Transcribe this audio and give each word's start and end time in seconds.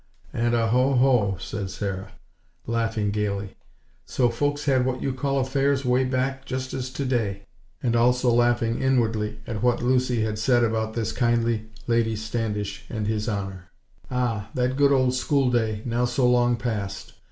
And 0.33 0.55
a 0.55 0.69
Ho, 0.69 0.93
Ho!!" 0.95 1.37
said 1.39 1.69
Sarah, 1.69 2.13
laughing 2.65 3.11
gayly. 3.11 3.55
"So 4.03 4.29
folks 4.29 4.65
had 4.65 4.83
what 4.83 4.99
you 4.99 5.13
call 5.13 5.37
'affairs' 5.37 5.85
way 5.85 6.05
back, 6.05 6.43
just 6.43 6.73
as 6.73 6.89
today!" 6.89 7.43
and 7.83 7.95
also 7.95 8.31
laughing 8.31 8.81
inwardly, 8.81 9.37
at 9.45 9.61
what 9.61 9.83
Lucy 9.83 10.23
had 10.23 10.39
said 10.39 10.63
about 10.63 10.95
this 10.95 11.11
kindly 11.11 11.65
Lady 11.85 12.15
Standish 12.15 12.83
and 12.89 13.05
His 13.05 13.29
Honor. 13.29 13.69
Ah! 14.09 14.49
That 14.55 14.75
good 14.75 14.91
old 14.91 15.11
schoolday, 15.13 15.85
now 15.85 16.05
so 16.05 16.27
long 16.27 16.55
past! 16.55 17.13